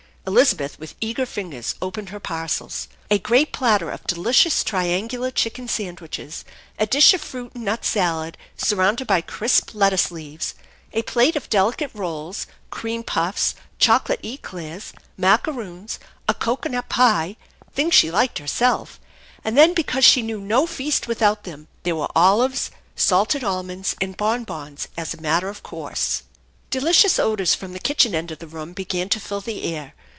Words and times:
Elizabeth 0.27 0.77
with 0.79 0.93
eager 1.01 1.25
fingers 1.25 1.73
opened 1.81 2.09
her 2.09 2.19
parcels. 2.19 2.87
A 3.09 3.17
great 3.17 3.51
platter 3.51 3.89
of 3.89 4.05
delicious 4.05 4.63
triangular 4.63 5.31
chicken 5.31 5.67
Sandwiches, 5.67 6.45
a 6.77 6.85
dish 6.85 7.15
of 7.15 7.21
fruit 7.21 7.53
and 7.55 7.63
nut 7.65 7.83
salad 7.83 8.37
surrounded 8.55 9.07
by 9.07 9.21
crisp 9.21 9.73
lettuos 9.73 10.09
THE 10.09 10.15
ENCHAiSTTED 10.15 10.59
BARN 10.93 10.93
125 10.93 10.93
leaves, 10.93 10.93
a 10.93 11.11
plate 11.11 11.35
of 11.35 11.49
delicate 11.49 11.91
rolls, 11.95 12.45
cream 12.69 13.01
puffs, 13.01 13.55
chocolate 13.79 14.19
eclairs, 14.23 14.93
macaroons, 15.17 15.97
a 16.29 16.35
cocoanut 16.35 16.87
pie, 16.87 17.35
things 17.73 17.95
she 17.95 18.11
liked 18.11 18.37
herself; 18.37 18.99
and 19.43 19.57
then 19.57 19.73
because 19.73 20.05
she 20.05 20.21
knew 20.21 20.39
no 20.39 20.67
feast 20.67 21.07
without 21.07 21.45
them 21.45 21.67
there 21.81 21.95
were 21.95 22.09
olives, 22.15 22.69
salted 22.95 23.43
almonds, 23.43 23.95
and 23.99 24.17
bonbons 24.17 24.87
as 24.95 25.15
a 25.15 25.21
matter 25.21 25.49
of 25.49 25.63
course. 25.63 26.21
Delicious 26.69 27.17
odors 27.17 27.55
from 27.55 27.73
the 27.73 27.79
kitchen 27.79 28.13
end 28.13 28.29
of 28.29 28.37
the 28.37 28.47
room 28.47 28.73
began 28.73 29.09
to 29.09 29.19
fill 29.19 29.41
the 29.41 29.63
air. 29.63 29.95